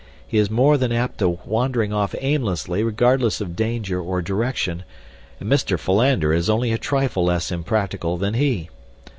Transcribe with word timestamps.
He 0.25 0.39
is 0.39 0.49
more 0.49 0.77
than 0.79 0.91
apt 0.91 1.19
to 1.19 1.39
wandering 1.45 1.93
off 1.93 2.15
aimlessly, 2.19 2.81
regardless 2.83 3.39
of 3.39 3.55
danger 3.55 4.01
or 4.01 4.19
direction, 4.19 4.83
and 5.39 5.47
Mr. 5.47 5.77
Philander 5.79 6.33
is 6.33 6.49
only 6.49 6.71
a 6.71 6.79
trifle 6.79 7.25
less 7.25 7.51
impractical 7.51 8.17
than 8.17 8.33
he. 8.33 8.71